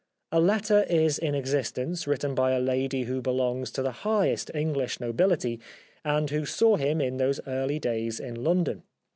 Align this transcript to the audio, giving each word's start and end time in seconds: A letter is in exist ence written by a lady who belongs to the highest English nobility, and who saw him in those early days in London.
A 0.31 0.39
letter 0.39 0.81
is 0.89 1.19
in 1.19 1.35
exist 1.35 1.77
ence 1.77 2.07
written 2.07 2.33
by 2.33 2.53
a 2.53 2.59
lady 2.59 3.03
who 3.03 3.21
belongs 3.21 3.69
to 3.73 3.83
the 3.83 3.91
highest 4.01 4.49
English 4.55 4.99
nobility, 4.99 5.59
and 6.03 6.27
who 6.31 6.43
saw 6.43 6.75
him 6.75 6.99
in 6.99 7.17
those 7.17 7.39
early 7.45 7.77
days 7.77 8.19
in 8.19 8.43
London. 8.43 8.81